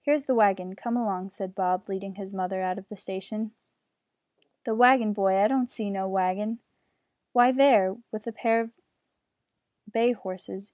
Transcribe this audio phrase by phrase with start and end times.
[0.00, 3.52] "Here is the wagon; come along," said Bob, leading his mother out of the station.
[4.64, 6.58] "The waggin, boy; I don't see no waggin."
[7.32, 8.72] "Why, there, with the pair of
[9.88, 10.72] bay horses."